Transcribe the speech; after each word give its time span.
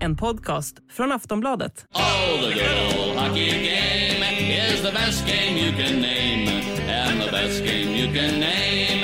En 0.00 0.16
podcast 0.16 0.76
från 0.90 1.12
Aftonbladet. 1.12 1.86
Oh, 1.94 2.48
the 2.48 2.54
good 2.54 3.08
old 3.08 3.18
hockey 3.18 3.50
game 3.50 4.24
is 4.72 4.82
the 4.82 4.92
best 4.92 5.26
game 5.26 5.58
you 5.58 5.72
can 5.72 6.00
name. 6.00 6.46
And 6.90 7.20
the 7.20 7.30
best 7.32 7.64
game 7.64 7.96
you 7.96 8.06
can 8.06 8.40
name 8.40 9.02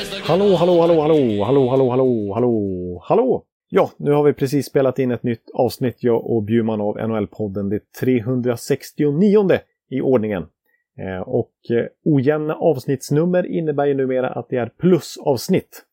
is 0.00 0.10
the... 0.10 0.22
Hallå, 0.22 0.56
hallå, 0.56 0.80
hallå, 0.80 1.00
hallå, 1.00 1.44
hallå, 1.44 1.68
hallå, 1.70 1.90
hallå, 1.90 2.34
hallå, 2.34 3.02
hallå! 3.04 3.44
Ja, 3.68 3.90
nu 3.96 4.12
har 4.12 4.22
vi 4.22 4.32
precis 4.32 4.66
spelat 4.66 4.98
in 4.98 5.10
ett 5.10 5.22
nytt 5.22 5.50
avsnitt, 5.54 5.96
jag 6.00 6.26
och 6.30 6.42
Bjurman 6.42 6.80
av 6.80 6.98
NHL-podden, 6.98 7.70
det 7.70 7.92
369 8.00 9.58
i 9.90 10.00
ordningen. 10.00 10.46
Eh, 10.98 11.20
och 11.20 11.52
eh, 11.70 11.86
ojämna 12.04 12.54
avsnittsnummer 12.54 13.46
innebär 13.46 13.86
ju 13.86 13.94
numera 13.94 14.30
att 14.30 14.48
det 14.48 14.56
är 14.56 14.66
plusavsnitt. 14.80 15.84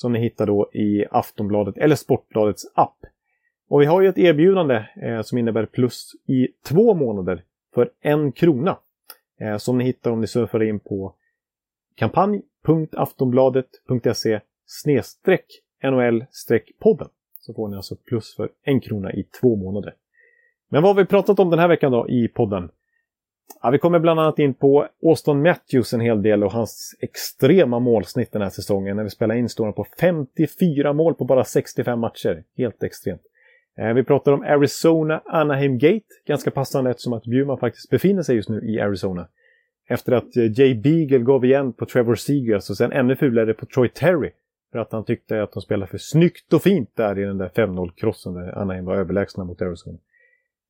Som 0.00 0.12
ni 0.12 0.18
hittar 0.18 0.46
då 0.46 0.70
i 0.72 1.04
Aftonbladet 1.10 1.78
eller 1.78 1.96
Sportbladets 1.96 2.72
app. 2.74 2.96
Och 3.68 3.80
vi 3.80 3.86
har 3.86 4.00
ju 4.00 4.08
ett 4.08 4.18
erbjudande 4.18 4.84
eh, 5.02 5.22
som 5.22 5.38
innebär 5.38 5.66
plus 5.66 6.12
i 6.26 6.48
två 6.68 6.94
månader 6.94 7.44
för 7.74 7.90
en 8.00 8.32
krona. 8.32 8.78
Eh, 9.40 9.56
som 9.56 9.78
ni 9.78 9.84
hittar 9.84 10.10
om 10.10 10.20
ni 10.20 10.26
surfar 10.26 10.62
in 10.62 10.80
på 10.80 11.14
kampanj.aftonbladet.se 11.94 14.40
snedstreck 14.66 15.46
NHL-podden. 15.82 17.08
Så 17.38 17.54
får 17.54 17.68
ni 17.68 17.76
alltså 17.76 17.96
plus 17.96 18.36
för 18.36 18.50
en 18.62 18.80
krona 18.80 19.12
i 19.12 19.22
två 19.40 19.56
månader. 19.56 19.94
Men 20.68 20.82
vad 20.82 20.96
har 20.96 21.02
vi 21.02 21.08
pratat 21.08 21.38
om 21.38 21.50
den 21.50 21.58
här 21.58 21.68
veckan 21.68 21.92
då 21.92 22.08
i 22.08 22.28
podden? 22.28 22.70
Ja, 23.62 23.70
vi 23.70 23.78
kommer 23.78 23.98
bland 23.98 24.20
annat 24.20 24.38
in 24.38 24.54
på 24.54 24.86
Auston 25.02 25.42
Matthews 25.42 25.92
en 25.92 26.00
hel 26.00 26.22
del 26.22 26.44
och 26.44 26.52
hans 26.52 26.96
extrema 27.00 27.78
målsnitt 27.78 28.32
den 28.32 28.42
här 28.42 28.50
säsongen. 28.50 28.96
När 28.96 29.04
vi 29.04 29.10
spelar 29.10 29.34
in 29.34 29.48
står 29.48 29.64
han 29.64 29.74
på 29.74 29.86
54 30.00 30.92
mål 30.92 31.14
på 31.14 31.24
bara 31.24 31.44
65 31.44 31.98
matcher. 31.98 32.44
Helt 32.56 32.82
extremt. 32.82 33.22
Eh, 33.78 33.92
vi 33.94 34.04
pratar 34.04 34.32
om 34.32 34.42
Arizona 34.42 35.22
Anaheim 35.26 35.78
Gate. 35.78 36.06
Ganska 36.26 36.50
passande 36.50 36.90
eftersom 36.90 37.12
att 37.12 37.24
Bjurman 37.24 37.58
faktiskt 37.58 37.90
befinner 37.90 38.22
sig 38.22 38.36
just 38.36 38.48
nu 38.48 38.60
i 38.60 38.80
Arizona. 38.80 39.28
Efter 39.88 40.12
att 40.12 40.36
eh, 40.36 40.60
Jay 40.60 40.74
Beagle 40.74 41.18
gav 41.18 41.44
igen 41.44 41.72
på 41.72 41.86
Trevor 41.86 42.14
Seagrass 42.14 42.70
och 42.70 42.76
sen 42.76 42.92
ännu 42.92 43.16
fulare 43.16 43.54
på 43.54 43.66
Troy 43.66 43.88
Terry. 43.88 44.30
För 44.72 44.78
att 44.78 44.92
han 44.92 45.04
tyckte 45.04 45.42
att 45.42 45.52
de 45.52 45.62
spelade 45.62 45.90
för 45.90 45.98
snyggt 45.98 46.52
och 46.52 46.62
fint 46.62 46.90
där 46.96 47.18
i 47.18 47.22
den 47.22 47.38
där 47.38 47.48
5-0-krossen 47.48 48.34
där 48.34 48.58
Anaheim 48.58 48.84
var 48.84 48.96
överlägsna 48.96 49.44
mot 49.44 49.62
Arizona. 49.62 49.98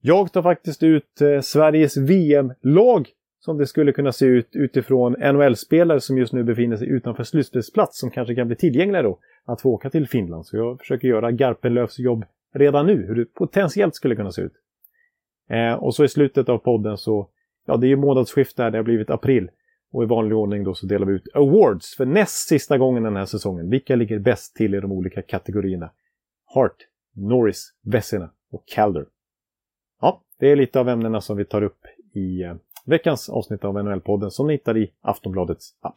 Jag 0.00 0.32
tar 0.32 0.42
faktiskt 0.42 0.82
ut 0.82 1.20
eh, 1.20 1.40
Sveriges 1.40 1.96
VM-lag 1.96 3.08
som 3.40 3.58
det 3.58 3.66
skulle 3.66 3.92
kunna 3.92 4.12
se 4.12 4.26
ut 4.26 4.48
utifrån 4.52 5.12
NHL-spelare 5.12 6.00
som 6.00 6.18
just 6.18 6.32
nu 6.32 6.44
befinner 6.44 6.76
sig 6.76 6.88
utanför 6.88 7.24
slutspelsplats 7.24 8.00
som 8.00 8.10
kanske 8.10 8.34
kan 8.34 8.46
bli 8.46 8.56
tillgängliga 8.56 9.02
då 9.02 9.18
att 9.44 9.60
få 9.60 9.70
åka 9.70 9.90
till 9.90 10.08
Finland. 10.08 10.46
Så 10.46 10.56
jag 10.56 10.78
försöker 10.78 11.08
göra 11.08 11.30
Garpenlövs 11.30 11.98
jobb 11.98 12.24
redan 12.54 12.86
nu, 12.86 13.06
hur 13.06 13.14
det 13.14 13.24
potentiellt 13.24 13.94
skulle 13.94 14.16
kunna 14.16 14.32
se 14.32 14.42
ut. 14.42 14.52
Eh, 15.50 15.72
och 15.72 15.94
så 15.94 16.04
i 16.04 16.08
slutet 16.08 16.48
av 16.48 16.58
podden 16.58 16.98
så, 16.98 17.28
ja 17.66 17.76
det 17.76 17.86
är 17.86 17.88
ju 17.88 17.96
månadsskifte 17.96 18.62
här, 18.62 18.70
det 18.70 18.78
har 18.78 18.82
blivit 18.82 19.10
april. 19.10 19.50
Och 19.92 20.02
i 20.02 20.06
vanlig 20.06 20.36
ordning 20.36 20.64
då 20.64 20.74
så 20.74 20.86
delar 20.86 21.06
vi 21.06 21.12
ut 21.12 21.28
awards 21.34 21.96
för 21.96 22.06
näst 22.06 22.48
sista 22.48 22.78
gången 22.78 23.02
den 23.02 23.16
här 23.16 23.24
säsongen. 23.24 23.70
Vilka 23.70 23.96
ligger 23.96 24.18
bäst 24.18 24.56
till 24.56 24.74
i 24.74 24.80
de 24.80 24.92
olika 24.92 25.22
kategorierna? 25.22 25.90
Hart, 26.44 26.76
Norris, 27.14 27.72
Vessina 27.82 28.30
och 28.52 28.64
Calder. 28.66 29.06
Det 30.40 30.52
är 30.52 30.56
lite 30.56 30.80
av 30.80 30.88
ämnena 30.88 31.20
som 31.20 31.36
vi 31.36 31.44
tar 31.44 31.62
upp 31.62 31.86
i 32.12 32.42
eh, 32.42 32.54
veckans 32.84 33.28
avsnitt 33.28 33.64
av 33.64 33.74
NHL-podden 33.74 34.30
som 34.30 34.46
ni 34.46 34.52
hittar 34.52 34.76
i 34.76 34.90
Aftonbladets 35.00 35.74
app. 35.80 35.96